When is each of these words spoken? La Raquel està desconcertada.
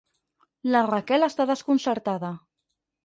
La 0.75 0.79
Raquel 0.87 1.27
està 1.27 1.47
desconcertada. 1.51 2.33